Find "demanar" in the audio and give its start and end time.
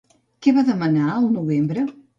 0.71-1.07